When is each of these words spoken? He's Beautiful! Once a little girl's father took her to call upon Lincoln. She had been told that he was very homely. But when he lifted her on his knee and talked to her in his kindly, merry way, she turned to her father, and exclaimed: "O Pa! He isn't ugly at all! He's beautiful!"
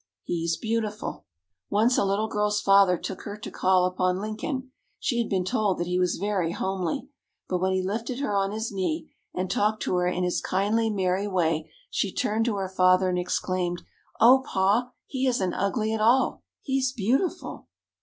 He's 0.23 0.57
Beautiful! 0.57 1.25
Once 1.69 1.95
a 1.95 2.03
little 2.03 2.27
girl's 2.27 2.59
father 2.59 2.97
took 2.97 3.21
her 3.21 3.37
to 3.37 3.51
call 3.51 3.85
upon 3.85 4.17
Lincoln. 4.19 4.71
She 4.97 5.19
had 5.19 5.29
been 5.29 5.45
told 5.45 5.77
that 5.77 5.85
he 5.85 5.99
was 5.99 6.15
very 6.15 6.53
homely. 6.53 7.07
But 7.47 7.59
when 7.59 7.73
he 7.73 7.83
lifted 7.83 8.17
her 8.19 8.35
on 8.35 8.49
his 8.51 8.71
knee 8.71 9.11
and 9.35 9.47
talked 9.47 9.83
to 9.83 9.97
her 9.97 10.07
in 10.07 10.23
his 10.23 10.41
kindly, 10.41 10.89
merry 10.89 11.27
way, 11.27 11.69
she 11.91 12.11
turned 12.11 12.45
to 12.45 12.55
her 12.55 12.67
father, 12.67 13.09
and 13.09 13.19
exclaimed: 13.19 13.83
"O 14.19 14.39
Pa! 14.43 14.91
He 15.05 15.27
isn't 15.27 15.53
ugly 15.53 15.93
at 15.93 16.01
all! 16.01 16.41
He's 16.63 16.91
beautiful!" 16.91 17.67